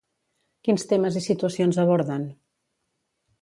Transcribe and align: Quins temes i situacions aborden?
Quins 0.67 0.85
temes 0.93 1.19
i 1.21 1.23
situacions 1.25 1.79
aborden? 1.85 2.25